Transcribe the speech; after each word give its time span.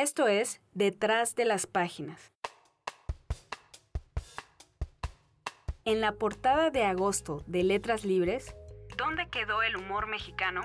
Esto 0.00 0.28
es 0.28 0.60
Detrás 0.74 1.34
de 1.34 1.44
las 1.44 1.66
Páginas. 1.66 2.30
En 5.84 6.00
la 6.00 6.12
portada 6.12 6.70
de 6.70 6.84
agosto 6.84 7.42
de 7.48 7.64
Letras 7.64 8.04
Libres, 8.04 8.54
¿dónde 8.96 9.26
quedó 9.28 9.60
el 9.64 9.76
humor 9.76 10.06
mexicano? 10.06 10.60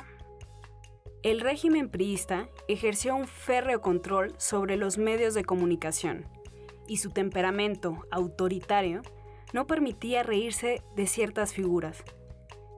El 1.23 1.41
régimen 1.41 1.89
priista 1.89 2.47
ejerció 2.67 3.15
un 3.15 3.25
férreo 3.25 3.81
control 3.81 4.35
sobre 4.37 4.77
los 4.77 4.99
medios 4.99 5.33
de 5.33 5.43
comunicación 5.43 6.27
y 6.87 6.97
su 6.97 7.09
temperamento 7.09 8.05
autoritario 8.11 9.01
no 9.51 9.65
permitía 9.65 10.21
reírse 10.21 10.83
de 10.95 11.07
ciertas 11.07 11.55
figuras. 11.55 12.03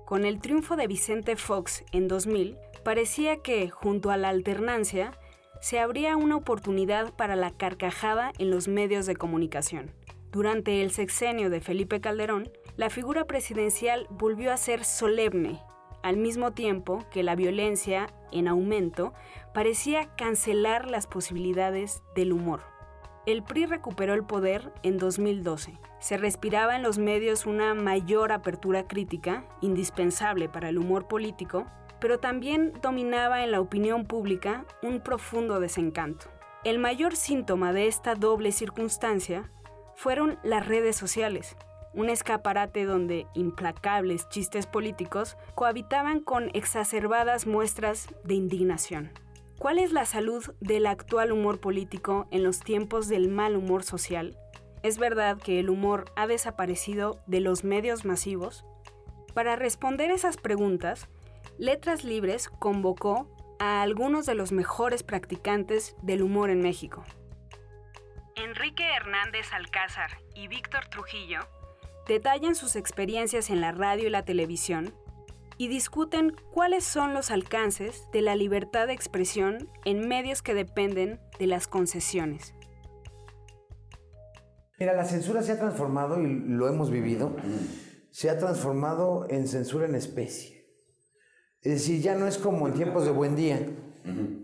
Con 0.06 0.24
el 0.24 0.40
triunfo 0.40 0.78
de 0.78 0.88
Vicente 0.88 1.36
Fox 1.36 1.84
en 1.92 2.08
2000, 2.08 2.58
parecía 2.86 3.42
que, 3.42 3.70
junto 3.70 4.10
a 4.10 4.16
la 4.16 4.30
alternancia, 4.30 5.20
se 5.62 5.80
abría 5.80 6.18
una 6.18 6.36
oportunidad 6.36 7.14
para 7.14 7.36
la 7.36 7.52
carcajada 7.52 8.32
en 8.38 8.52
los 8.52 8.68
medios 8.68 9.06
de 9.06 9.16
comunicación. 9.16 9.92
Durante 10.32 10.82
el 10.82 10.92
sexenio 10.92 11.50
de 11.50 11.62
Felipe 11.62 12.02
Calderón, 12.02 12.52
la 12.78 12.90
figura 12.90 13.26
presidencial 13.26 14.08
volvió 14.10 14.52
a 14.52 14.58
ser 14.58 14.84
solemne, 14.84 15.62
al 16.04 16.18
mismo 16.18 16.52
tiempo 16.52 17.06
que 17.10 17.24
la 17.24 17.36
violencia 17.36 18.08
en 18.32 18.48
aumento 18.48 19.14
parecía 19.54 20.16
cancelar 20.18 20.90
las 20.90 21.08
posibilidades 21.08 22.04
del 22.16 22.34
humor. 22.34 22.62
El 23.26 23.42
PRI 23.42 23.66
recuperó 23.66 24.14
el 24.14 24.24
poder 24.24 24.72
en 24.84 25.00
2012. 25.00 25.80
Se 26.00 26.18
respiraba 26.18 26.76
en 26.76 26.84
los 26.84 27.00
medios 27.00 27.48
una 27.48 27.74
mayor 27.74 28.32
apertura 28.32 28.88
crítica, 28.88 29.46
indispensable 29.62 30.48
para 30.48 30.70
el 30.70 30.78
humor 30.78 31.08
político, 31.08 31.66
pero 32.00 32.20
también 32.20 32.74
dominaba 32.82 33.44
en 33.44 33.52
la 33.52 33.62
opinión 33.62 34.06
pública 34.06 34.66
un 34.82 35.02
profundo 35.02 35.60
desencanto. 35.60 36.28
El 36.64 36.80
mayor 36.80 37.16
síntoma 37.16 37.74
de 37.74 37.88
esta 37.88 38.16
doble 38.16 38.52
circunstancia 38.52 39.52
fueron 39.96 40.40
las 40.44 40.68
redes 40.68 40.96
sociales, 40.96 41.56
un 41.94 42.10
escaparate 42.10 42.86
donde 42.86 43.28
implacables 43.34 44.28
chistes 44.30 44.68
políticos 44.68 45.38
cohabitaban 45.56 46.20
con 46.20 46.50
exacerbadas 46.54 47.48
muestras 47.48 48.08
de 48.24 48.34
indignación. 48.34 49.12
¿Cuál 49.58 49.80
es 49.80 49.94
la 49.94 50.06
salud 50.06 50.44
del 50.60 50.86
actual 50.86 51.32
humor 51.32 51.62
político 51.62 52.28
en 52.32 52.44
los 52.44 52.60
tiempos 52.60 53.08
del 53.08 53.30
mal 53.30 53.56
humor 53.56 53.84
social? 53.84 54.38
¿Es 54.84 54.98
verdad 55.00 55.38
que 55.38 55.60
el 55.60 55.70
humor 55.70 56.12
ha 56.18 56.28
desaparecido 56.28 57.22
de 57.26 57.40
los 57.40 57.64
medios 57.64 58.04
masivos? 58.04 58.66
Para 59.34 59.56
responder 59.56 60.12
esas 60.12 60.38
preguntas, 60.38 61.08
Letras 61.58 62.04
Libres 62.04 62.50
convocó 62.50 63.30
a 63.60 63.82
algunos 63.82 64.26
de 64.26 64.36
los 64.36 64.52
mejores 64.52 65.04
practicantes 65.04 65.96
del 66.02 66.22
humor 66.22 66.50
en 66.50 66.62
México. 66.62 67.04
Enrique 68.36 68.84
Hernández 68.84 69.54
Alcázar 69.54 70.12
y 70.36 70.48
Víctor 70.48 70.86
Trujillo 70.90 71.40
detallan 72.08 72.56
sus 72.56 72.76
experiencias 72.76 73.50
en 73.50 73.62
la 73.62 73.72
radio 73.72 74.08
y 74.08 74.12
la 74.12 74.26
televisión 74.26 74.94
y 75.58 75.70
discuten 75.70 76.36
cuáles 76.52 76.84
son 76.84 77.14
los 77.14 77.32
alcances 77.32 78.10
de 78.12 78.22
la 78.22 78.36
libertad 78.36 78.88
de 78.88 78.94
expresión 78.94 79.70
en 79.86 80.08
medios 80.08 80.42
que 80.42 80.54
dependen 80.54 81.20
de 81.40 81.48
las 81.48 81.68
concesiones. 81.68 82.54
Mira, 84.78 84.94
la 84.94 85.06
censura 85.06 85.42
se 85.42 85.54
ha 85.54 85.58
transformado 85.58 86.22
y 86.22 86.28
lo 86.28 86.68
hemos 86.68 86.92
vivido, 86.92 87.36
se 88.12 88.30
ha 88.30 88.38
transformado 88.38 89.26
en 89.30 89.48
censura 89.48 89.86
en 89.86 89.96
especie. 89.96 90.65
Es 91.66 91.72
decir, 91.72 92.00
ya 92.00 92.14
no 92.14 92.28
es 92.28 92.38
como 92.38 92.68
en 92.68 92.76
tiempos 92.76 93.06
de 93.06 93.12
buen 93.12 93.36
día, 93.36 93.60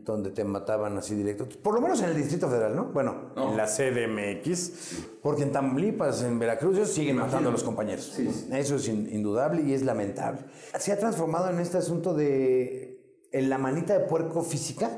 donde 0.04 0.32
te 0.32 0.44
mataban 0.44 0.98
así 0.98 1.14
directo. 1.14 1.48
Por 1.62 1.76
lo 1.76 1.82
menos 1.82 2.02
en 2.02 2.10
el 2.10 2.16
Distrito 2.16 2.50
Federal, 2.50 2.76
¿no? 2.76 2.86
Bueno, 2.86 3.30
en 3.38 3.56
la 3.56 3.68
CDMX. 3.68 5.20
Porque 5.22 5.44
en 5.44 5.52
Tamaulipas, 5.52 6.24
en 6.24 6.40
Veracruz, 6.40 6.78
ellos 6.78 6.90
siguen 6.90 7.18
matando 7.18 7.50
a 7.50 7.52
los 7.52 7.64
compañeros. 7.64 8.18
Eso 8.18 8.76
es 8.76 8.88
indudable 8.88 9.62
y 9.62 9.74
es 9.74 9.84
lamentable. 9.84 10.40
Se 10.80 10.92
ha 10.92 10.98
transformado 10.98 11.52
en 11.52 11.60
este 11.60 11.78
asunto 11.78 12.16
de 12.16 13.28
en 13.32 13.50
la 13.50 13.60
manita 13.60 13.98
de 13.98 14.06
puerco 14.06 14.42
física 14.42 14.90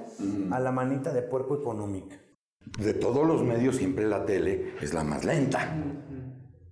a 0.49 0.59
la 0.61 0.71
manita 0.71 1.11
de 1.11 1.23
puerco 1.23 1.55
económica. 1.55 2.15
De 2.79 2.93
todos 2.93 3.27
los 3.27 3.43
medios, 3.43 3.75
siempre 3.75 4.07
la 4.07 4.25
tele 4.25 4.75
es 4.81 4.93
la 4.93 5.03
más 5.03 5.25
lenta. 5.25 5.75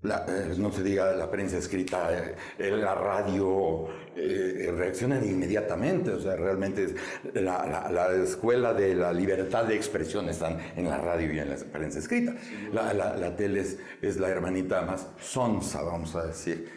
Eh, 0.03 0.55
no 0.57 0.71
se 0.71 0.81
diga 0.81 1.15
la 1.15 1.29
prensa 1.29 1.59
escrita, 1.59 2.09
eh, 2.57 2.71
la 2.71 2.95
radio, 2.95 3.85
eh, 4.15 4.91
inmediatamente. 5.23 6.11
O 6.11 6.19
sea, 6.19 6.35
realmente 6.35 6.95
la, 7.35 8.09
escuela 8.23 8.73
de 8.73 8.95
la 8.95 9.13
libertad 9.13 9.65
de 9.65 9.75
expresión 9.75 10.27
están 10.27 10.57
en 10.75 10.89
la 10.89 10.97
radio 10.97 11.31
y 11.31 11.39
en 11.39 11.49
la 11.51 11.55
prensa 11.55 11.99
escrita. 11.99 12.33
La, 12.73 13.35
tele 13.35 13.59
es, 13.59 13.77
es, 14.01 14.17
la 14.17 14.29
hermanita 14.29 14.81
más 14.81 15.07
sonsa, 15.19 15.83
vamos 15.83 16.15
a 16.15 16.25
decir. 16.25 16.67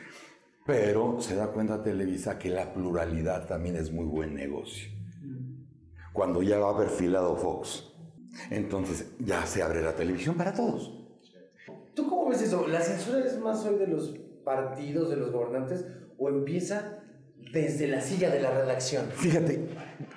Pero 0.67 1.19
se 1.21 1.35
da 1.35 1.47
cuenta 1.47 1.83
Televisa 1.83 2.39
que 2.39 2.51
la 2.51 2.75
pluralidad 2.75 3.47
también 3.47 3.77
es 3.77 3.91
muy 3.91 4.05
buen 4.05 4.35
negocio. 4.35 4.91
Cuando 6.13 6.43
ya 6.43 6.59
va 6.59 6.77
perfilado 6.77 7.37
Fox, 7.37 7.91
entonces 8.51 9.13
ya 9.19 9.47
se 9.47 9.63
abre 9.63 9.83
la 9.83 9.95
televisión 9.95 10.37
para 10.37 10.53
todos. 10.53 11.04
¿Tú 12.35 12.41
cómo 12.41 12.41
ves 12.41 12.43
eso? 12.43 12.69
¿La 12.69 12.81
censura 12.81 13.25
es 13.25 13.39
más 13.39 13.65
hoy 13.65 13.79
de 13.79 13.87
los 13.87 14.15
partidos, 14.45 15.11
de 15.11 15.17
los 15.17 15.31
gobernantes, 15.31 15.85
o 16.19 16.29
empieza 16.29 17.03
desde 17.53 17.87
la 17.87 18.01
silla 18.01 18.31
de 18.31 18.41
la 18.41 18.51
redacción? 18.51 19.07
Fíjate, 19.15 19.69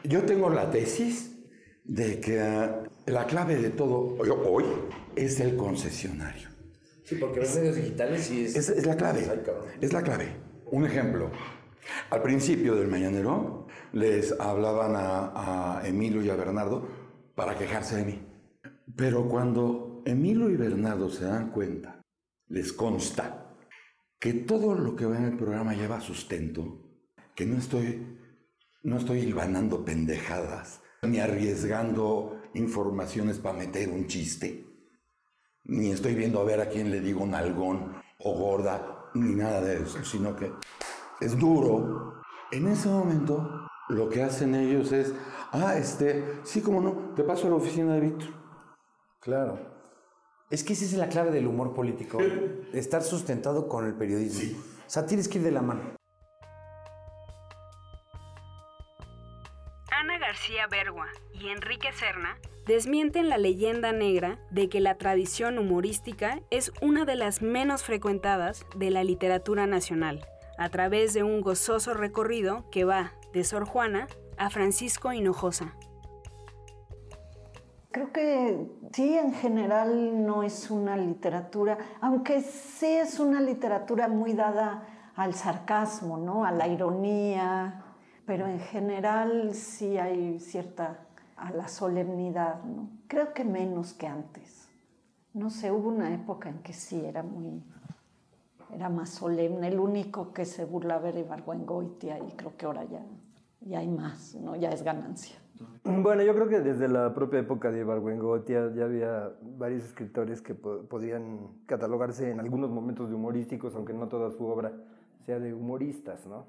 yo 0.03 0.23
tengo 0.23 0.49
la 0.49 0.69
tesis 0.71 1.35
de 1.83 2.19
que 2.19 2.39
ah, 2.39 2.83
la 3.05 3.25
clave 3.27 3.57
de 3.57 3.69
todo 3.69 4.17
hoy 4.49 4.65
es 5.15 5.39
el 5.39 5.55
concesionario. 5.55 6.49
Sí, 7.03 7.15
porque 7.15 7.39
los 7.39 7.55
medios 7.55 7.75
digitales 7.75 8.21
sí 8.21 8.45
es... 8.45 8.55
Es, 8.55 8.85
la 8.85 8.97
clave. 8.97 9.25
Es 9.79 9.93
la 9.93 10.01
clave. 10.01 10.35
Un 10.71 10.85
ejemplo. 10.85 11.31
Al 12.09 12.21
principio 12.21 12.75
del 12.75 12.87
mañanero 12.87 13.67
les 13.93 14.37
hablaban 14.39 14.95
a, 14.95 15.79
a 15.79 15.87
Emilio 15.87 16.21
y 16.21 16.29
a 16.29 16.35
Bernardo 16.35 16.85
para 17.35 17.57
quejarse 17.57 17.95
de 17.95 18.05
mí. 18.05 18.27
Pero 18.97 19.29
cuando 19.29 20.01
Emilio 20.05 20.49
y 20.49 20.57
Bernardo 20.57 21.09
se 21.09 21.23
dan 21.23 21.51
cuenta, 21.51 21.96
les 22.49 22.73
consta, 22.73 23.55
que 24.19 24.33
todo 24.33 24.75
lo 24.75 24.95
que 24.95 25.05
va 25.05 25.17
en 25.17 25.25
el 25.25 25.37
programa 25.37 25.73
lleva 25.73 26.01
sustento, 26.01 26.81
que 27.35 27.45
no 27.45 27.57
estoy, 27.57 28.17
no 28.83 28.97
estoy 28.97 29.19
hilvanando 29.19 29.85
pendejadas, 29.85 30.81
ni 31.03 31.19
arriesgando 31.19 32.41
informaciones 32.53 33.37
para 33.37 33.57
meter 33.57 33.89
un 33.89 34.07
chiste, 34.07 34.65
ni 35.65 35.91
estoy 35.91 36.15
viendo 36.15 36.39
a 36.39 36.45
ver 36.45 36.61
a 36.61 36.69
quién 36.69 36.89
le 36.89 37.01
digo 37.01 37.23
un 37.23 37.35
algón 37.35 38.01
o 38.19 38.33
gorda, 38.33 39.11
ni 39.13 39.35
nada 39.35 39.61
de 39.61 39.83
eso, 39.83 40.03
sino 40.03 40.35
que 40.35 40.51
es 41.19 41.37
duro. 41.37 42.21
En 42.51 42.67
ese 42.67 42.89
momento, 42.89 43.67
lo 43.89 44.09
que 44.09 44.23
hacen 44.23 44.55
ellos 44.55 44.91
es, 44.91 45.13
ah, 45.51 45.75
este, 45.77 46.39
sí, 46.43 46.61
como 46.61 46.81
no, 46.81 47.13
te 47.15 47.23
paso 47.23 47.47
a 47.47 47.49
la 47.49 47.57
oficina 47.57 47.93
de 47.95 48.01
Víctor. 48.01 48.29
Claro. 49.19 49.76
Es 50.49 50.63
que 50.63 50.73
esa 50.73 50.85
es 50.85 50.93
la 50.93 51.09
clave 51.09 51.31
del 51.31 51.45
humor 51.45 51.73
político, 51.73 52.19
estar 52.73 53.03
sustentado 53.03 53.67
con 53.67 53.85
el 53.85 53.93
periodismo. 53.93 54.57
O 54.59 54.89
sea, 54.89 55.05
tienes 55.05 55.27
que 55.27 55.39
ir 55.39 55.43
de 55.43 55.51
la 55.51 55.61
mano. 55.61 55.81
Ana 59.91 60.17
García 60.19 60.67
Bergua 60.67 61.07
y 61.33 61.49
Enrique 61.49 61.91
Serna 61.91 62.37
desmienten 62.65 63.27
la 63.27 63.37
leyenda 63.37 63.91
negra 63.91 64.39
de 64.51 64.69
que 64.69 64.79
la 64.79 64.95
tradición 64.95 65.57
humorística 65.57 66.39
es 66.49 66.71
una 66.81 67.03
de 67.03 67.15
las 67.15 67.41
menos 67.41 67.83
frecuentadas 67.83 68.65
de 68.75 68.89
la 68.89 69.03
literatura 69.03 69.67
nacional, 69.67 70.25
a 70.57 70.69
través 70.69 71.13
de 71.13 71.23
un 71.23 71.41
gozoso 71.41 71.93
recorrido 71.93 72.69
que 72.71 72.85
va 72.85 73.13
de 73.33 73.43
Sor 73.43 73.65
Juana 73.65 74.07
a 74.37 74.49
Francisco 74.49 75.11
Hinojosa. 75.11 75.75
Creo 77.97 78.11
que 78.11 78.69
sí, 78.93 79.17
en 79.17 79.33
general 79.33 80.23
no 80.23 80.43
es 80.43 80.69
una 80.69 80.95
literatura, 80.95 81.79
aunque 81.99 82.41
sí 82.41 82.85
es 82.85 83.19
una 83.19 83.41
literatura 83.41 84.07
muy 84.07 84.33
dada 84.33 84.83
al 85.15 85.33
sarcasmo, 85.33 86.15
¿no? 86.15 86.45
a 86.45 86.51
la 86.51 86.67
ironía, 86.67 87.85
pero 88.27 88.45
en 88.45 88.59
general 88.59 89.55
sí 89.55 89.97
hay 89.97 90.39
cierta 90.39 91.07
a 91.37 91.49
la 91.49 91.67
solemnidad, 91.67 92.63
¿no? 92.65 92.87
Creo 93.07 93.33
que 93.33 93.43
menos 93.43 93.93
que 93.93 94.05
antes. 94.05 94.69
No 95.33 95.49
sé, 95.49 95.71
hubo 95.71 95.89
una 95.89 96.13
época 96.13 96.49
en 96.49 96.59
que 96.59 96.73
sí 96.73 97.03
era 97.03 97.23
muy 97.23 97.63
era 98.75 98.89
más 98.89 99.09
solemne, 99.09 99.69
el 99.69 99.79
único 99.79 100.33
que 100.33 100.45
se 100.45 100.65
burlaba 100.65 101.09
era 101.09 101.17
Ibargüengoitia 101.17 102.19
y 102.19 102.33
creo 102.33 102.55
que 102.55 102.67
ahora 102.67 102.83
ya, 102.83 103.01
ya 103.61 103.79
hay 103.79 103.87
más, 103.87 104.35
¿no? 104.35 104.55
Ya 104.55 104.69
es 104.69 104.83
ganancia. 104.83 105.37
Bueno, 105.83 106.23
yo 106.23 106.33
creo 106.33 106.47
que 106.47 106.59
desde 106.59 106.87
la 106.87 107.13
propia 107.13 107.39
época 107.39 107.71
de 107.71 107.79
Ibargüengotia 107.79 108.71
ya 108.73 108.85
había 108.85 109.31
varios 109.41 109.83
escritores 109.83 110.41
que 110.41 110.53
podían 110.53 111.63
catalogarse 111.65 112.29
en 112.29 112.39
algunos 112.39 112.69
momentos 112.69 113.09
de 113.09 113.15
humorísticos, 113.15 113.75
aunque 113.75 113.93
no 113.93 114.07
toda 114.07 114.31
su 114.31 114.45
obra 114.45 114.73
sea 115.25 115.39
de 115.39 115.53
humoristas, 115.53 116.25
¿no? 116.27 116.45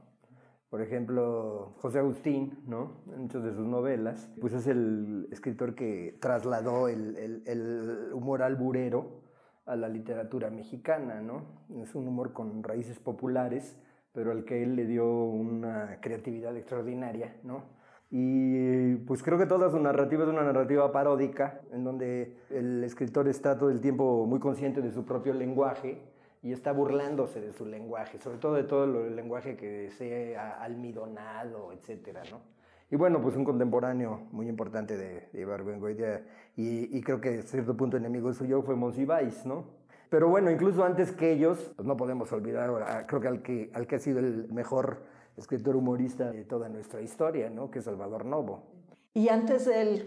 Por 0.71 0.83
ejemplo, 0.83 1.73
José 1.79 1.99
Agustín, 1.99 2.59
¿no? 2.67 3.01
En 3.13 3.23
muchas 3.23 3.43
de 3.43 3.55
sus 3.55 3.67
novelas, 3.67 4.31
pues 4.41 4.53
es 4.53 4.67
el 4.67 5.27
escritor 5.31 5.75
que 5.75 6.19
trasladó 6.21 6.89
el, 6.89 8.11
humor 8.13 8.43
alburero 8.43 9.23
a 9.65 9.77
la 9.77 9.89
literatura 9.89 10.51
mexicana, 10.51 11.23
¿no? 11.23 11.45
Es 11.83 11.95
un 11.95 12.07
humor 12.07 12.35
con 12.35 12.63
raíces 12.63 12.99
populares, 12.99 13.79
pero 14.13 14.31
al 14.31 14.45
que 14.45 14.63
él 14.63 14.77
le 14.77 14.85
dio 14.85 15.11
una 15.11 16.01
creatividad 16.03 16.55
extraordinaria, 16.57 17.37
¿no? 17.45 17.78
Y 18.11 18.97
pues 19.07 19.23
creo 19.23 19.39
que 19.39 19.47
toda 19.47 19.71
su 19.71 19.79
narrativa 19.79 20.25
es 20.25 20.31
una 20.31 20.43
narrativa 20.43 20.91
paródica, 20.93 21.61
en 21.73 21.85
donde 21.85 22.37
el 22.51 22.83
escritor 22.85 23.29
está 23.29 23.59
todo 23.59 23.71
el 23.71 23.81
tiempo 23.81 24.25
muy 24.27 24.41
consciente 24.41 24.81
de 24.81 24.93
su 24.93 25.05
propio 25.05 25.35
lenguaje, 25.35 26.01
y 26.43 26.53
está 26.53 26.73
burlándose 26.73 27.41
de 27.41 27.53
su 27.53 27.67
lenguaje, 27.67 28.19
sobre 28.19 28.39
todo 28.39 28.55
de 28.55 28.65
todo 28.65 28.85
el 28.85 29.17
lenguaje 29.17 29.57
que 29.57 29.91
sea 29.91 30.63
almidonado, 30.63 31.73
etcétera, 31.73 32.23
¿no? 32.31 32.41
Y 32.91 32.97
bueno, 32.97 33.21
pues 33.21 33.37
un 33.37 33.45
contemporáneo 33.45 34.21
muy 34.31 34.49
importante 34.49 34.97
de, 34.97 35.29
de 35.33 35.41
Ibargüengoitia 35.41 36.23
y, 36.57 36.97
y 36.97 37.03
creo 37.03 37.21
que 37.21 37.41
a 37.41 37.43
cierto 37.43 37.77
punto 37.77 37.97
enemigo 37.99 38.33
suyo 38.33 38.63
fue 38.63 38.77
Monsiváis, 38.77 39.45
¿no? 39.45 39.65
Pero 40.09 40.29
bueno, 40.29 40.51
incluso 40.51 40.85
antes 40.85 41.13
que 41.13 41.33
ellos, 41.33 41.73
pues 41.77 41.87
no 41.87 41.97
podemos 41.97 42.33
olvidar, 42.33 43.05
creo 43.07 43.21
que 43.21 43.29
al, 43.29 43.43
que 43.43 43.71
al 43.75 43.87
que 43.87 43.97
ha 43.97 43.99
sido 43.99 44.21
el 44.21 44.51
mejor 44.51 45.03
escritor 45.39 45.77
humorista 45.77 46.31
de 46.33 46.45
toda 46.45 46.69
nuestra 46.69 47.01
historia, 47.01 47.49
¿no? 47.49 47.71
Que 47.71 47.79
es 47.79 47.85
Salvador 47.85 48.25
Novo. 48.25 48.63
Y 49.15 49.29
antes 49.29 49.65
del 49.65 50.07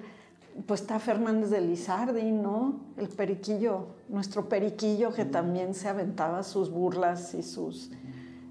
pues 0.67 0.81
está 0.81 0.99
Fernández 0.99 1.49
de 1.49 1.61
Lizardi, 1.61 2.31
¿no? 2.31 2.81
El 2.97 3.07
periquillo, 3.07 3.87
nuestro 4.09 4.49
periquillo 4.49 5.13
que 5.13 5.25
también 5.25 5.73
se 5.73 5.87
aventaba 5.87 6.43
sus 6.43 6.69
burlas 6.69 7.33
y 7.33 7.43
sus... 7.43 7.91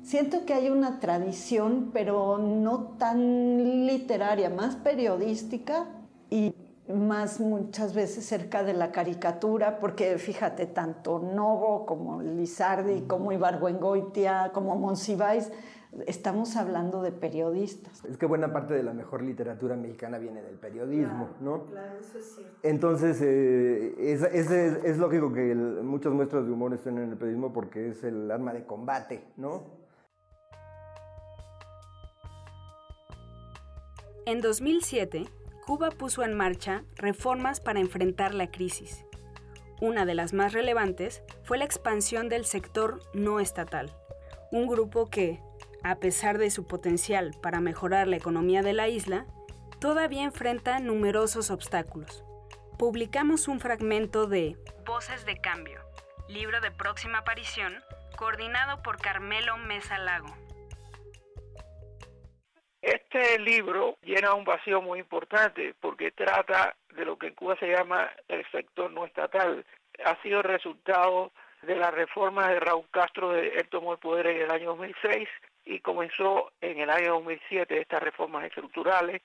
Siento 0.02 0.46
que 0.46 0.54
hay 0.54 0.70
una 0.70 0.98
tradición, 0.98 1.90
pero 1.92 2.38
no 2.38 2.94
tan 2.98 3.86
literaria, 3.86 4.48
más 4.48 4.76
periodística 4.76 5.88
y 6.30 6.54
más 6.88 7.38
muchas 7.38 7.94
veces 7.94 8.24
cerca 8.24 8.64
de 8.64 8.72
la 8.72 8.92
caricatura, 8.92 9.78
porque 9.78 10.16
fíjate, 10.18 10.66
tanto 10.66 11.18
Novo 11.18 11.84
como 11.84 12.22
Lizardi, 12.22 13.02
como 13.02 13.30
Ibargüengoitia, 13.30 14.50
como 14.54 14.74
Monsiváis, 14.74 15.52
estamos 16.06 16.56
hablando 16.56 17.02
de 17.02 17.12
periodistas. 17.12 18.04
Es 18.04 18.16
que 18.16 18.26
buena 18.26 18.52
parte 18.52 18.74
de 18.74 18.82
la 18.82 18.92
mejor 18.92 19.22
literatura 19.22 19.76
mexicana 19.76 20.18
viene 20.18 20.42
del 20.42 20.56
periodismo, 20.56 21.30
¿no? 21.40 21.64
Claro, 21.66 21.98
eso 22.00 22.18
es 22.18 22.34
cierto. 22.34 22.58
Entonces, 22.62 23.20
eh, 23.22 23.94
es, 23.98 24.22
es, 24.22 24.98
lógico 24.98 25.32
que 25.32 25.54
muchas 25.54 26.12
muestras 26.12 26.46
de 26.46 26.52
humor 26.52 26.74
estén 26.74 26.98
en 26.98 27.10
el 27.10 27.16
periodismo 27.16 27.52
porque 27.52 27.88
es 27.88 28.04
el 28.04 28.30
arma 28.30 28.52
de 28.52 28.64
combate, 28.64 29.24
¿no? 29.36 29.80
En 34.26 34.40
2007, 34.40 35.26
Cuba 35.66 35.90
puso 35.90 36.22
en 36.22 36.34
marcha 36.34 36.84
reformas 36.96 37.60
para 37.60 37.80
enfrentar 37.80 38.34
la 38.34 38.50
crisis. 38.50 39.04
Una 39.80 40.04
de 40.04 40.14
las 40.14 40.34
más 40.34 40.52
relevantes 40.52 41.22
fue 41.42 41.58
la 41.58 41.64
expansión 41.64 42.28
del 42.28 42.44
sector 42.44 43.00
no 43.14 43.40
estatal, 43.40 43.90
un 44.52 44.66
grupo 44.66 45.08
que, 45.08 45.40
a 45.82 45.96
pesar 45.96 46.38
de 46.38 46.50
su 46.50 46.66
potencial 46.66 47.34
para 47.42 47.60
mejorar 47.60 48.06
la 48.06 48.16
economía 48.16 48.62
de 48.62 48.72
la 48.72 48.88
isla, 48.88 49.26
todavía 49.80 50.24
enfrenta 50.24 50.78
numerosos 50.78 51.50
obstáculos. 51.50 52.24
Publicamos 52.78 53.48
un 53.48 53.60
fragmento 53.60 54.26
de 54.26 54.56
Voces 54.86 55.24
de 55.26 55.36
Cambio, 55.40 55.80
libro 56.28 56.60
de 56.60 56.70
próxima 56.70 57.18
aparición, 57.18 57.74
coordinado 58.16 58.82
por 58.82 59.00
Carmelo 59.00 59.56
Mesa 59.56 59.98
Lago. 59.98 60.34
Este 62.82 63.38
libro 63.38 63.98
llena 64.02 64.34
un 64.34 64.44
vacío 64.44 64.80
muy 64.80 65.00
importante 65.00 65.74
porque 65.80 66.12
trata 66.12 66.76
de 66.94 67.04
lo 67.04 67.18
que 67.18 67.28
en 67.28 67.34
Cuba 67.34 67.56
se 67.58 67.68
llama 67.68 68.10
el 68.28 68.44
sector 68.50 68.90
no 68.90 69.04
estatal. 69.04 69.64
Ha 70.04 70.20
sido 70.22 70.42
resultado 70.42 71.30
de 71.62 71.76
la 71.76 71.90
reforma 71.90 72.48
de 72.48 72.60
Raúl 72.60 72.86
Castro 72.90 73.32
de 73.32 73.48
él 73.48 73.68
tomó 73.68 73.92
el 73.92 73.98
poder 73.98 74.26
en 74.28 74.42
el 74.42 74.50
año 74.50 74.70
2006 74.70 75.28
y 75.64 75.80
comenzó 75.80 76.52
en 76.60 76.78
el 76.78 76.90
año 76.90 77.14
2007 77.14 77.80
estas 77.80 78.02
reformas 78.02 78.44
estructurales. 78.44 79.22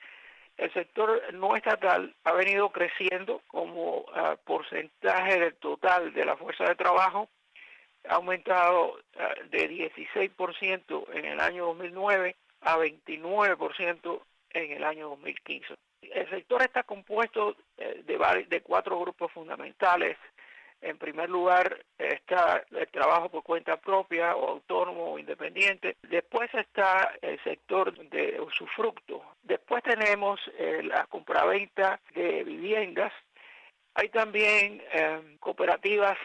El 0.57 0.71
sector 0.73 1.21
no 1.33 1.55
estatal 1.55 2.13
ha 2.23 2.33
venido 2.33 2.69
creciendo 2.69 3.41
como 3.47 4.05
ah, 4.13 4.37
porcentaje 4.43 5.39
del 5.39 5.55
total 5.55 6.13
de 6.13 6.25
la 6.25 6.37
fuerza 6.37 6.65
de 6.65 6.75
trabajo, 6.75 7.29
ha 8.07 8.15
aumentado 8.15 8.97
ah, 9.17 9.33
de 9.49 9.69
16% 9.69 11.05
en 11.13 11.25
el 11.25 11.39
año 11.39 11.65
2009 11.67 12.35
a 12.61 12.77
29% 12.77 14.21
en 14.51 14.71
el 14.71 14.83
año 14.83 15.09
2015. 15.09 15.75
El 16.01 16.29
sector 16.29 16.61
está 16.61 16.83
compuesto 16.83 17.55
eh, 17.77 18.03
de, 18.05 18.45
de 18.47 18.61
cuatro 18.61 18.99
grupos 18.99 19.31
fundamentales 19.31 20.17
en 20.81 20.97
primer 20.97 21.29
lugar 21.29 21.83
está 21.97 22.63
el 22.71 22.87
trabajo 22.87 23.29
por 23.29 23.43
cuenta 23.43 23.77
propia 23.77 24.35
o 24.35 24.49
autónomo 24.49 25.13
o 25.13 25.19
independiente. 25.19 25.97
Después 26.03 26.53
está 26.53 27.15
el 27.21 27.41
sector 27.43 27.97
de 28.09 28.39
usufructo. 28.39 29.23
Después 29.43 29.83
tenemos 29.83 30.39
eh, 30.57 30.81
la 30.83 31.05
compraventa 31.07 31.99
de 32.13 32.43
viviendas. 32.43 33.11
Hay 33.95 34.09
también 34.09 34.81
eh, 34.93 35.37
cooperativas 35.39 36.17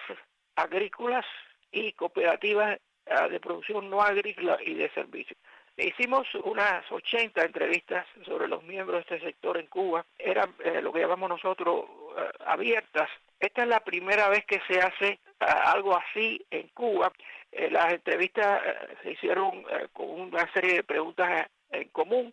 agrícolas 0.56 1.24
y 1.72 1.92
cooperativas 1.92 2.78
eh, 3.06 3.28
de 3.30 3.40
producción 3.40 3.88
no 3.88 4.02
agrícola 4.02 4.58
y 4.64 4.74
de 4.74 4.90
servicios. 4.90 5.38
Hicimos 5.80 6.26
unas 6.44 6.90
80 6.90 7.42
entrevistas 7.42 8.06
sobre 8.24 8.48
los 8.48 8.62
miembros 8.64 9.06
de 9.06 9.16
este 9.16 9.26
sector 9.26 9.58
en 9.58 9.66
Cuba. 9.66 10.04
Eran 10.18 10.54
lo 10.82 10.92
que 10.92 11.00
llamamos 11.00 11.30
nosotros 11.30 11.86
abiertas 12.46 13.08
esta 13.40 13.62
es 13.62 13.68
la 13.68 13.80
primera 13.80 14.28
vez 14.28 14.44
que 14.44 14.60
se 14.68 14.78
hace 14.80 15.18
ah, 15.40 15.72
algo 15.72 15.96
así 15.96 16.44
en 16.50 16.68
Cuba. 16.68 17.10
Eh, 17.50 17.70
las 17.70 17.94
entrevistas 17.94 18.60
eh, 18.64 18.96
se 19.02 19.10
hicieron 19.12 19.64
eh, 19.70 19.88
con 19.94 20.10
una 20.10 20.52
serie 20.52 20.74
de 20.74 20.84
preguntas 20.84 21.48
en 21.70 21.88
común, 21.88 22.32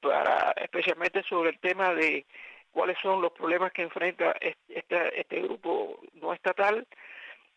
para 0.00 0.52
especialmente 0.52 1.22
sobre 1.24 1.50
el 1.50 1.60
tema 1.60 1.94
de 1.94 2.24
cuáles 2.72 2.96
son 3.02 3.20
los 3.20 3.30
problemas 3.30 3.72
que 3.72 3.82
enfrenta 3.82 4.34
este, 4.40 5.20
este 5.20 5.42
grupo 5.42 6.00
no 6.14 6.32
estatal 6.32 6.86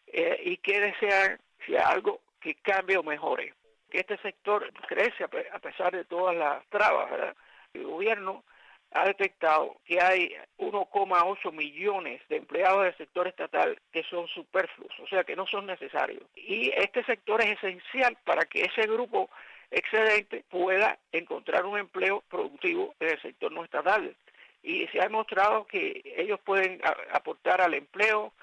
y 0.05 0.57
qué 0.57 0.81
desean 0.81 1.39
si 1.65 1.77
algo 1.77 2.19
que 2.41 2.55
cambie 2.55 2.97
o 2.97 3.03
mejore. 3.03 3.53
Que 3.93 3.99
este 3.99 4.17
sector 4.17 4.73
crece 4.87 5.23
a 5.23 5.59
pesar 5.59 5.95
de 5.95 6.03
todas 6.05 6.35
las 6.35 6.65
trabas, 6.69 7.11
¿verdad? 7.11 7.35
El 7.75 7.83
gobierno 7.85 8.43
ha 8.89 9.05
detectado 9.05 9.75
que 9.85 10.01
hay 10.01 10.35
1,8 10.57 11.51
millones 11.51 12.19
de 12.27 12.37
empleados 12.37 12.85
del 12.85 12.97
sector 12.97 13.27
estatal 13.27 13.79
que 13.91 14.01
son 14.05 14.27
superfluos, 14.29 14.99
o 14.99 15.05
sea, 15.05 15.23
que 15.23 15.35
no 15.35 15.45
son 15.45 15.67
necesarios. 15.67 16.23
Y 16.35 16.71
este 16.75 17.03
sector 17.03 17.39
es 17.41 17.51
esencial 17.51 18.17
para 18.23 18.45
que 18.45 18.63
ese 18.63 18.87
grupo 18.87 19.29
excedente 19.69 20.43
pueda 20.49 20.97
encontrar 21.11 21.63
un 21.63 21.77
empleo 21.77 22.23
productivo 22.27 22.95
en 22.99 23.09
el 23.09 23.21
sector 23.21 23.51
no 23.51 23.63
estatal. 23.63 24.15
Y 24.63 24.87
se 24.87 25.01
ha 25.01 25.03
demostrado 25.03 25.67
que 25.67 26.01
ellos 26.17 26.39
pueden 26.39 26.81
aportar 27.11 27.61
al 27.61 27.75
empleo, 27.75 28.33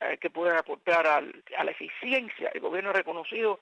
eh, 0.00 0.18
que 0.18 0.28
pueden 0.28 0.58
aportar 0.58 1.06
a 1.06 1.22
la 1.64 1.70
eficiencia. 1.70 2.50
El 2.52 2.60
gobierno 2.60 2.90
ha 2.90 2.92
reconocido 2.92 3.58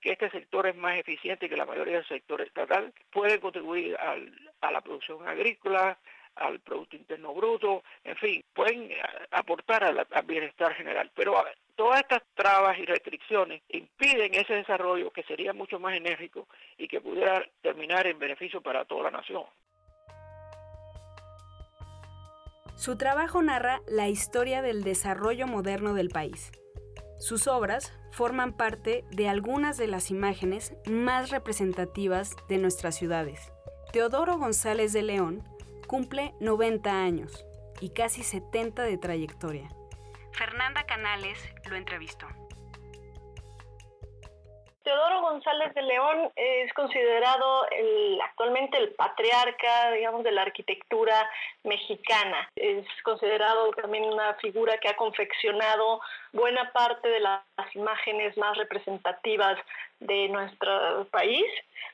que 0.00 0.12
este 0.12 0.30
sector 0.30 0.66
es 0.66 0.76
más 0.76 0.98
eficiente 0.98 1.48
que 1.48 1.56
la 1.56 1.66
mayoría 1.66 1.96
del 1.96 2.08
sector 2.08 2.40
estatal, 2.40 2.92
puede 3.10 3.40
contribuir 3.40 3.96
a 3.96 4.70
la 4.70 4.80
producción 4.80 5.26
agrícola, 5.26 5.98
al 6.36 6.60
Producto 6.60 6.96
Interno 6.96 7.32
Bruto, 7.32 7.82
en 8.02 8.16
fin, 8.16 8.44
pueden 8.52 8.90
eh, 8.90 8.96
aportar 9.30 9.84
al, 9.84 10.06
bienestar 10.24 10.74
general. 10.74 11.10
Pero 11.14 11.34
todas 11.76 12.00
estas 12.00 12.22
trabas 12.34 12.78
y 12.78 12.84
restricciones 12.84 13.62
impiden 13.68 14.34
ese 14.34 14.54
desarrollo 14.54 15.10
que 15.10 15.22
sería 15.22 15.52
mucho 15.52 15.78
más 15.78 15.96
enérgico 15.96 16.48
y 16.76 16.88
que 16.88 17.00
pudiera 17.00 17.44
terminar 17.62 18.06
en 18.06 18.18
beneficio 18.18 18.60
para 18.60 18.84
toda 18.84 19.04
la 19.04 19.10
nación. 19.12 19.44
Su 22.76 22.98
trabajo 22.98 23.40
narra 23.40 23.80
la 23.86 24.08
historia 24.08 24.60
del 24.60 24.82
desarrollo 24.82 25.46
moderno 25.46 25.94
del 25.94 26.08
país 26.08 26.50
sus 27.18 27.46
obras 27.46 27.96
forman 28.14 28.52
parte 28.52 29.04
de 29.10 29.28
algunas 29.28 29.76
de 29.76 29.88
las 29.88 30.12
imágenes 30.12 30.72
más 30.86 31.30
representativas 31.30 32.36
de 32.48 32.58
nuestras 32.58 32.94
ciudades. 32.94 33.52
Teodoro 33.92 34.38
González 34.38 34.92
de 34.92 35.02
León 35.02 35.42
cumple 35.88 36.32
90 36.38 37.02
años 37.02 37.44
y 37.80 37.90
casi 37.90 38.22
70 38.22 38.84
de 38.84 38.98
trayectoria. 38.98 39.68
Fernanda 40.30 40.84
Canales 40.86 41.38
lo 41.68 41.74
entrevistó. 41.74 42.26
Teodoro 44.84 45.22
González 45.22 45.72
de 45.72 45.80
León 45.80 46.30
es 46.36 46.70
considerado 46.74 47.66
el, 47.70 48.20
actualmente 48.20 48.76
el 48.76 48.92
patriarca, 48.92 49.92
digamos, 49.92 50.22
de 50.24 50.30
la 50.30 50.42
arquitectura 50.42 51.28
mexicana. 51.62 52.50
Es 52.54 52.86
considerado 53.02 53.70
también 53.72 54.04
una 54.04 54.34
figura 54.34 54.76
que 54.76 54.88
ha 54.88 54.96
confeccionado 54.96 56.02
buena 56.32 56.70
parte 56.72 57.08
de 57.08 57.20
las 57.20 57.40
imágenes 57.74 58.36
más 58.36 58.58
representativas 58.58 59.58
de 60.00 60.28
nuestro 60.28 61.06
país, 61.10 61.46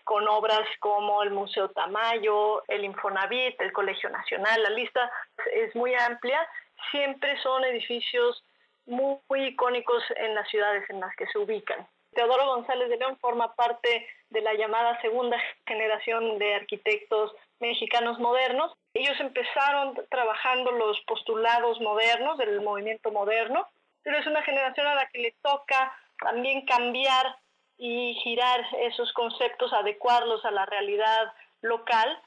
con 0.02 0.26
obras 0.26 0.66
como 0.80 1.22
el 1.22 1.30
Museo 1.30 1.68
Tamayo, 1.68 2.64
el 2.66 2.84
Infonavit, 2.84 3.60
el 3.60 3.72
Colegio 3.72 4.10
Nacional. 4.10 4.64
La 4.64 4.70
lista 4.70 5.08
es 5.54 5.72
muy 5.76 5.94
amplia. 5.94 6.44
Siempre 6.90 7.40
son 7.40 7.64
edificios 7.66 8.42
muy, 8.86 9.16
muy 9.28 9.44
icónicos 9.44 10.02
en 10.16 10.34
las 10.34 10.48
ciudades 10.48 10.90
en 10.90 10.98
las 10.98 11.14
que 11.14 11.28
se 11.28 11.38
ubican. 11.38 11.86
Teodoro 12.12 12.46
González 12.46 12.88
de 12.88 12.96
León 12.96 13.16
forma 13.20 13.54
parte 13.54 14.06
de 14.30 14.40
la 14.40 14.54
llamada 14.54 15.00
segunda 15.00 15.38
generación 15.66 16.38
de 16.38 16.54
arquitectos 16.54 17.32
mexicanos 17.60 18.18
modernos. 18.18 18.72
Ellos 18.94 19.18
empezaron 19.20 19.94
trabajando 20.08 20.72
los 20.72 21.00
postulados 21.02 21.80
modernos 21.80 22.38
del 22.38 22.60
movimiento 22.60 23.12
moderno, 23.12 23.66
pero 24.02 24.18
es 24.18 24.26
una 24.26 24.42
generación 24.42 24.86
a 24.86 24.94
la 24.94 25.06
que 25.06 25.20
le 25.20 25.34
toca 25.42 25.92
también 26.18 26.66
cambiar 26.66 27.36
y 27.78 28.14
girar 28.22 28.66
esos 28.78 29.12
conceptos, 29.12 29.72
adecuarlos 29.72 30.44
a 30.44 30.50
la 30.50 30.66
realidad 30.66 31.32
local. 31.62 32.20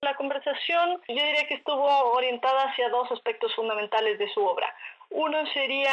La 0.00 0.16
conversación 0.16 1.00
yo 1.08 1.14
diría 1.14 1.46
que 1.46 1.54
estuvo 1.54 1.86
orientada 2.12 2.70
hacia 2.70 2.88
dos 2.88 3.10
aspectos 3.12 3.54
fundamentales 3.54 4.18
de 4.18 4.32
su 4.32 4.44
obra. 4.44 4.74
Uno 5.10 5.46
sería 5.52 5.92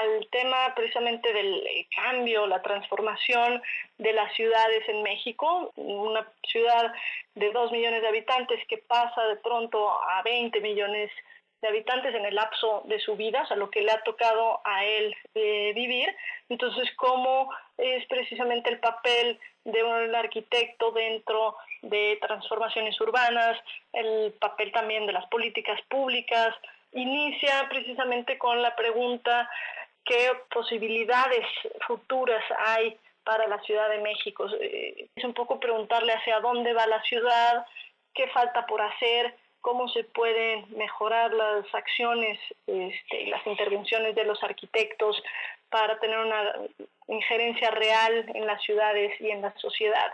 al 0.00 0.28
tema 0.30 0.74
precisamente 0.74 1.32
del 1.32 1.62
cambio, 1.94 2.46
la 2.46 2.62
transformación 2.62 3.62
de 3.98 4.12
las 4.12 4.32
ciudades 4.34 4.88
en 4.88 5.02
México, 5.02 5.72
una 5.76 6.26
ciudad 6.46 6.92
de 7.34 7.50
2 7.52 7.72
millones 7.72 8.02
de 8.02 8.08
habitantes 8.08 8.60
que 8.68 8.78
pasa 8.78 9.22
de 9.26 9.36
pronto 9.36 9.90
a 9.90 10.22
20 10.22 10.60
millones 10.60 11.10
de 11.60 11.68
habitantes 11.68 12.14
en 12.14 12.24
el 12.24 12.34
lapso 12.34 12.82
de 12.86 13.00
su 13.00 13.16
vida, 13.16 13.42
o 13.42 13.46
sea, 13.46 13.56
lo 13.56 13.70
que 13.70 13.82
le 13.82 13.90
ha 13.90 14.02
tocado 14.02 14.60
a 14.64 14.84
él 14.84 15.14
eh, 15.34 15.72
vivir. 15.74 16.14
Entonces, 16.48 16.88
¿cómo 16.96 17.50
es 17.76 18.06
precisamente 18.06 18.70
el 18.70 18.78
papel 18.78 19.38
de 19.64 19.82
un 19.82 20.14
arquitecto 20.14 20.92
dentro 20.92 21.56
de 21.82 22.18
transformaciones 22.20 23.00
urbanas, 23.00 23.58
el 23.92 24.32
papel 24.32 24.72
también 24.72 25.06
de 25.06 25.12
las 25.12 25.26
políticas 25.26 25.80
públicas, 25.88 26.54
inicia 26.92 27.68
precisamente 27.68 28.38
con 28.38 28.60
la 28.62 28.74
pregunta 28.76 29.48
qué 30.04 30.30
posibilidades 30.50 31.46
futuras 31.86 32.42
hay 32.66 32.96
para 33.24 33.46
la 33.46 33.60
Ciudad 33.62 33.90
de 33.90 33.98
México. 33.98 34.46
Eh, 34.60 35.08
es 35.14 35.24
un 35.24 35.34
poco 35.34 35.60
preguntarle 35.60 36.14
hacia 36.14 36.40
dónde 36.40 36.72
va 36.72 36.86
la 36.86 37.02
ciudad, 37.02 37.66
qué 38.14 38.26
falta 38.28 38.64
por 38.66 38.80
hacer, 38.80 39.34
cómo 39.60 39.88
se 39.88 40.04
pueden 40.04 40.64
mejorar 40.76 41.32
las 41.34 41.66
acciones 41.74 42.38
este, 42.66 43.22
y 43.22 43.26
las 43.26 43.46
intervenciones 43.46 44.14
de 44.14 44.24
los 44.24 44.42
arquitectos 44.42 45.22
para 45.68 45.98
tener 45.98 46.18
una 46.18 46.54
injerencia 47.08 47.70
real 47.70 48.24
en 48.34 48.46
las 48.46 48.62
ciudades 48.62 49.20
y 49.20 49.30
en 49.30 49.42
la 49.42 49.52
sociedad. 49.58 50.12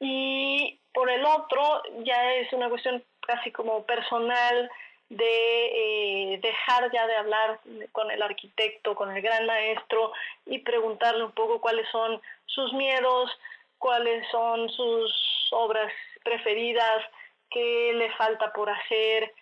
Y 0.00 0.80
por 0.92 1.08
el 1.08 1.24
otro, 1.24 1.82
ya 2.02 2.34
es 2.34 2.52
una 2.52 2.68
cuestión 2.68 3.04
casi 3.20 3.52
como 3.52 3.84
personal, 3.84 4.70
de 5.08 6.34
eh, 6.34 6.40
dejar 6.42 6.90
ya 6.92 7.06
de 7.06 7.16
hablar 7.16 7.60
con 7.92 8.10
el 8.10 8.22
arquitecto, 8.22 8.94
con 8.94 9.14
el 9.14 9.22
gran 9.22 9.46
maestro 9.46 10.12
y 10.46 10.58
preguntarle 10.60 11.24
un 11.24 11.32
poco 11.32 11.60
cuáles 11.60 11.88
son 11.90 12.20
sus 12.46 12.72
miedos, 12.72 13.30
cuáles 13.78 14.26
son 14.30 14.68
sus 14.70 15.48
obras 15.52 15.92
preferidas, 16.24 17.04
qué 17.50 17.92
le 17.94 18.10
falta 18.14 18.52
por 18.52 18.68
hacer. 18.68 19.32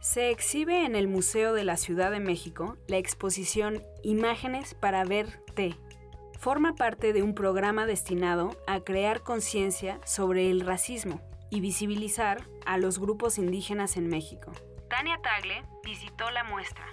Se 0.00 0.30
exhibe 0.30 0.84
en 0.84 0.94
el 0.94 1.08
Museo 1.08 1.52
de 1.52 1.64
la 1.64 1.76
Ciudad 1.76 2.12
de 2.12 2.20
México 2.20 2.76
la 2.86 2.98
exposición 2.98 3.82
Imágenes 4.04 4.74
para 4.74 5.02
verte. 5.02 5.74
Forma 6.38 6.76
parte 6.76 7.12
de 7.12 7.24
un 7.24 7.34
programa 7.34 7.86
destinado 7.86 8.50
a 8.68 8.78
crear 8.80 9.22
conciencia 9.24 9.98
sobre 10.04 10.48
el 10.48 10.60
racismo 10.60 11.20
y 11.50 11.60
visibilizar 11.60 12.38
a 12.64 12.78
los 12.78 12.98
grupos 12.98 13.38
indígenas 13.38 13.96
en 13.96 14.08
México. 14.08 14.52
Tania 14.88 15.18
Tagle 15.22 15.62
visitó 15.84 16.30
la 16.30 16.44
muestra. 16.44 16.86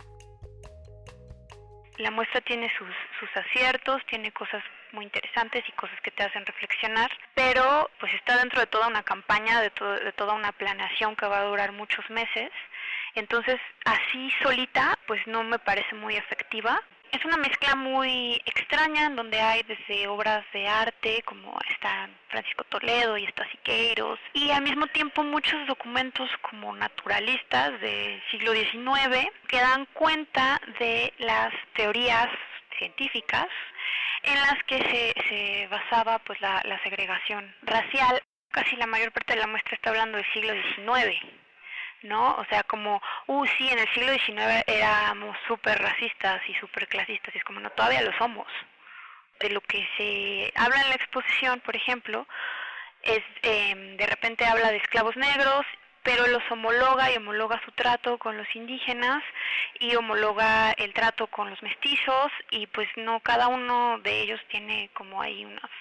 La 1.98 2.10
muestra 2.12 2.42
tiene 2.42 2.72
sus, 2.78 2.90
aciertos, 3.36 4.02
tiene 4.10 4.32
cosas 4.32 4.64
muy 4.92 5.06
interesantes 5.06 5.64
y 5.68 5.72
cosas 5.74 6.00
que 6.02 6.12
te 6.12 6.24
hacen 6.24 6.46
reflexionar, 6.46 7.12
pero 7.36 7.90
pues 8.00 8.14
está 8.14 8.38
dentro 8.38 8.60
de 8.60 8.68
toda 8.68 8.88
una 8.88 9.04
campaña, 9.04 9.62
de, 9.62 9.72
de 10.04 10.12
toda 10.14 10.34
una 10.34 10.52
planeación 10.52 11.16
que 11.16 11.28
va 11.28 11.42
a 11.42 11.46
durar 11.46 11.72
muchos 11.72 12.08
meses. 12.10 12.50
Entonces, 13.16 13.60
así 13.86 14.32
solita, 14.42 14.98
pues 15.08 15.22
no 15.28 15.44
me 15.44 15.60
parece 15.60 15.96
muy 15.96 16.16
efectiva, 16.16 16.82
es 17.14 17.24
una 17.26 17.38
mezcla 17.38 17.76
muy 17.76 18.42
extraña 18.46 19.06
en 19.06 19.16
donde 19.16 19.40
hay 19.40 19.62
desde 19.64 20.08
obras 20.08 20.44
de 20.52 20.68
arte 20.68 21.22
como 21.26 21.56
está 21.70 22.10
Francisco 22.30 22.64
Toledo 22.66 23.18
y 23.18 23.26
está 23.26 23.48
Siqueiros 23.52 24.20
y 24.34 24.50
al 24.50 24.64
mismo 24.64 24.88
tiempo 24.88 25.24
muchos 25.24 25.66
documentos 25.68 26.28
como 26.42 26.76
naturalistas 26.76 27.80
del 27.82 28.22
siglo 28.32 28.54
XIX 28.54 29.30
que 29.48 29.60
dan 29.60 29.86
cuenta 29.94 30.60
de 30.80 31.14
las 31.20 31.54
teorías 31.76 32.30
científicas 32.80 33.48
en 34.24 34.42
las 34.42 34.64
que 34.64 34.78
se, 34.80 35.14
se 35.30 35.68
basaba 35.68 36.18
pues 36.20 36.42
la, 36.42 36.62
la 36.66 36.82
segregación 36.82 37.54
racial. 37.62 38.22
Casi 38.50 38.76
la 38.76 38.88
mayor 38.88 39.12
parte 39.12 39.34
de 39.34 39.40
la 39.40 39.48
muestra 39.48 39.76
está 39.76 39.92
hablando 39.92 40.18
del 40.18 40.34
siglo 40.34 40.54
XIX 40.54 41.43
¿no? 42.04 42.36
O 42.36 42.46
sea, 42.46 42.64
como, 42.64 43.02
uh, 43.28 43.46
sí, 43.58 43.70
en 43.70 43.80
el 43.80 43.88
siglo 43.94 44.14
XIX 44.14 44.64
éramos 44.68 45.38
súper 45.48 45.82
racistas 45.82 46.42
y 46.48 46.54
súper 46.56 46.88
clasistas, 46.88 47.34
y 47.34 47.38
es 47.38 47.44
como, 47.44 47.60
no, 47.60 47.70
todavía 47.72 48.02
lo 48.02 48.14
somos. 48.18 48.48
De 49.40 49.50
lo 49.50 49.62
que 49.62 49.88
se 49.98 50.54
habla 50.56 50.82
en 50.82 50.90
la 50.90 50.96
exposición, 50.96 51.60
por 51.62 51.76
ejemplo, 51.76 52.28
es, 53.02 53.24
eh, 53.42 53.96
de 53.98 54.06
repente 54.08 54.46
habla 54.46 54.72
de 54.72 54.78
esclavos 54.78 55.16
negros, 55.18 55.66
pero 56.04 56.28
los 56.28 56.44
homologa 56.52 57.12
y 57.12 57.18
homologa 57.18 57.62
su 57.64 57.72
trato 57.72 58.18
con 58.18 58.38
los 58.38 58.48
indígenas 58.56 59.24
y 59.80 59.96
homologa 59.96 60.72
el 60.74 60.94
trato 60.94 61.28
con 61.28 61.50
los 61.50 61.64
mestizos 61.64 62.32
y 62.52 62.68
pues 62.68 62.90
no 62.98 63.22
cada 63.22 63.48
uno 63.48 64.00
de 64.00 64.22
ellos 64.22 64.42
tiene 64.50 64.90
como 64.94 65.22
hay 65.22 65.46
unas 65.46 65.72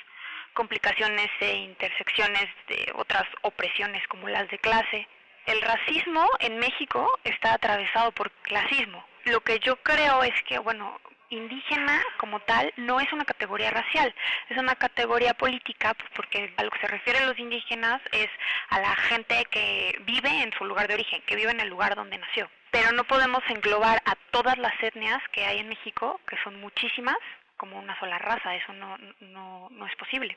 complicaciones 0.54 1.28
e 1.40 1.54
intersecciones 1.54 2.46
de 2.68 2.92
otras 2.94 3.24
opresiones 3.42 4.06
como 4.06 4.28
las 4.28 4.48
de 4.48 4.58
clase 4.58 5.08
el 5.46 5.60
racismo 5.60 6.28
en 6.40 6.58
México 6.58 7.10
está 7.24 7.54
atravesado 7.54 8.12
por 8.12 8.30
clasismo. 8.42 9.04
Lo 9.24 9.40
que 9.40 9.58
yo 9.60 9.76
creo 9.76 10.22
es 10.22 10.34
que, 10.44 10.58
bueno, 10.58 11.00
indígena 11.30 12.02
como 12.18 12.40
tal 12.40 12.72
no 12.76 13.00
es 13.00 13.12
una 13.12 13.24
categoría 13.24 13.70
racial, 13.70 14.14
es 14.48 14.58
una 14.58 14.74
categoría 14.74 15.34
política, 15.34 15.94
pues 15.94 16.10
porque 16.14 16.52
a 16.56 16.62
lo 16.62 16.70
que 16.70 16.80
se 16.80 16.86
refieren 16.86 17.26
los 17.26 17.38
indígenas 17.38 18.00
es 18.12 18.28
a 18.68 18.80
la 18.80 18.94
gente 18.96 19.44
que 19.50 19.98
vive 20.04 20.42
en 20.42 20.52
su 20.52 20.64
lugar 20.64 20.88
de 20.88 20.94
origen, 20.94 21.22
que 21.26 21.36
vive 21.36 21.50
en 21.50 21.60
el 21.60 21.68
lugar 21.68 21.94
donde 21.94 22.18
nació. 22.18 22.50
Pero 22.70 22.92
no 22.92 23.04
podemos 23.04 23.42
englobar 23.48 24.02
a 24.04 24.14
todas 24.30 24.58
las 24.58 24.74
etnias 24.82 25.20
que 25.32 25.44
hay 25.44 25.58
en 25.58 25.68
México, 25.68 26.20
que 26.26 26.36
son 26.42 26.60
muchísimas, 26.60 27.16
como 27.56 27.78
una 27.78 27.98
sola 27.98 28.18
raza, 28.18 28.54
eso 28.54 28.72
no, 28.72 28.96
no, 29.20 29.68
no 29.70 29.86
es 29.86 29.96
posible. 29.96 30.36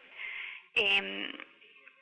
Eh, 0.75 1.31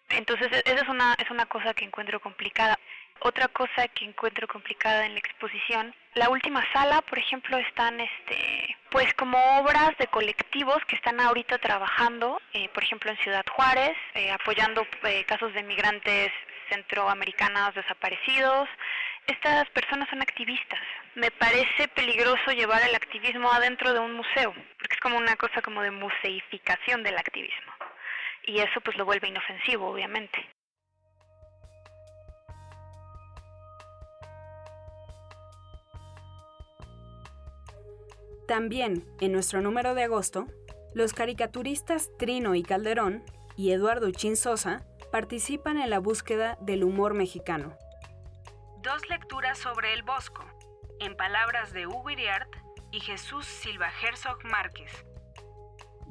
entonces, 0.10 0.52
e-, 0.52 0.64
esa 0.66 0.84
es 0.84 0.90
una, 0.90 1.16
es 1.18 1.30
una 1.30 1.46
cosa 1.46 1.74
que 1.74 1.86
encuentro 1.86 2.20
complicada. 2.20 2.80
Otra 3.20 3.48
cosa 3.48 3.88
que 3.88 4.06
encuentro 4.06 4.48
complicada 4.48 5.06
en 5.06 5.14
la 5.14 5.20
exposición, 5.20 5.96
la 6.16 6.30
última 6.30 6.64
sala, 6.74 7.02
por 7.02 7.18
ejemplo, 7.18 7.58
están 7.58 8.00
este, 8.00 8.78
pues 8.92 9.14
como 9.14 9.38
obras 9.60 9.98
de 9.98 10.08
colectivos 10.08 10.78
que 10.88 10.96
están 10.96 11.20
ahorita 11.20 11.58
trabajando, 11.58 12.42
eh, 12.54 12.70
por 12.74 12.84
ejemplo, 12.84 13.12
en 13.12 13.18
Ciudad 13.18 13.46
Juárez, 13.50 13.96
eh, 14.14 14.32
apoyando 14.32 14.86
eh, 15.04 15.24
casos 15.26 15.54
de 15.54 15.64
migrantes 15.64 16.32
centroamericanos 16.70 17.74
desaparecidos. 17.76 18.68
Estas 19.28 19.70
personas 19.70 20.10
son 20.10 20.22
activistas. 20.22 20.82
Me 21.16 21.32
parece 21.32 21.88
peligroso 21.90 22.52
llevar 22.52 22.84
el 22.84 22.96
activismo 22.96 23.52
adentro 23.52 23.94
de 23.94 24.00
un 24.00 24.14
museo, 24.14 24.54
porque 24.78 24.96
es 24.96 25.00
como 25.00 25.18
una 25.18 25.36
cosa 25.38 25.62
como 25.62 25.82
de 25.82 25.92
museificación 25.92 27.04
del 27.04 27.18
activismo 27.18 27.74
y 28.46 28.60
eso 28.60 28.82
pues 28.82 28.98
lo 28.98 29.06
vuelve 29.06 29.28
inofensivo, 29.28 29.90
obviamente. 29.90 30.46
También, 38.48 39.06
en 39.20 39.32
nuestro 39.32 39.62
número 39.62 39.96
de 39.96 40.04
agosto, 40.04 40.48
los 40.94 41.14
caricaturistas 41.14 42.10
Trino 42.18 42.56
y 42.56 42.64
Calderón 42.64 43.24
y 43.56 43.72
Eduardo 43.72 44.12
Chinzosa 44.12 44.86
participan 45.12 45.78
en 45.78 45.90
la 45.90 46.00
búsqueda 46.00 46.58
del 46.62 46.84
humor 46.84 47.14
mexicano. 47.14 47.78
Dos 48.82 49.10
lecturas 49.10 49.58
sobre 49.58 49.94
el 49.94 50.04
Bosco, 50.04 50.44
en 51.00 51.16
palabras 51.16 51.72
de 51.72 51.88
Hugo 51.88 52.10
Iriart, 52.10 52.50
y 52.92 53.00
Jesús 53.00 53.46
Silva 53.46 53.90
Herzog 54.02 54.46
Márquez. 54.46 54.92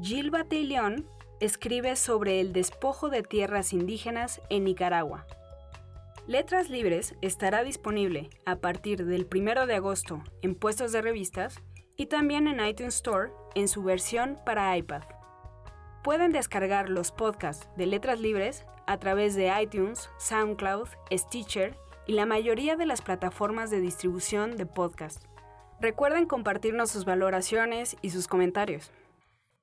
Gil 0.03 0.31
Batillón 0.31 1.09
escribe 1.41 1.95
sobre 1.95 2.41
el 2.41 2.53
despojo 2.53 3.09
de 3.09 3.23
tierras 3.23 3.73
indígenas 3.73 4.43
en 4.51 4.65
Nicaragua. 4.65 5.27
Letras 6.27 6.71
Libres 6.71 7.15
estará 7.21 7.63
disponible 7.63 8.31
a 8.47 8.57
partir 8.57 9.07
del 9.07 9.29
1 9.33 9.67
de 9.67 9.75
agosto 9.77 10.23
en 10.43 10.57
puestos 10.57 10.91
de 10.93 11.03
revistas 11.03 11.61
y 11.97 12.07
también 12.07 12.49
en 12.49 12.65
iTunes 12.65 12.97
Store 12.97 13.31
en 13.55 13.69
su 13.69 13.83
versión 13.83 14.39
para 14.45 14.77
iPad. 14.77 15.03
Pueden 16.03 16.33
descargar 16.33 16.89
los 16.89 17.13
podcasts 17.13 17.69
de 17.77 17.87
Letras 17.87 18.21
Libres 18.21 18.65
a 18.87 18.99
través 18.99 19.35
de 19.35 19.53
iTunes, 19.61 20.11
SoundCloud, 20.19 20.89
Stitcher 21.13 21.77
y 22.07 22.13
la 22.13 22.27
mayoría 22.27 22.77
de 22.77 22.87
las 22.87 23.03
plataformas 23.03 23.71
de 23.71 23.81
distribución 23.81 24.57
de 24.57 24.67
podcast. 24.67 25.25
Recuerden 25.81 26.27
compartirnos 26.27 26.91
sus 26.91 27.05
valoraciones 27.05 27.97
y 28.03 28.11
sus 28.11 28.29
comentarios. 28.29 28.91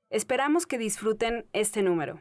Esperamos 0.10 0.66
que 0.66 0.78
disfruten 0.78 1.46
este 1.54 1.84
número. 1.84 2.18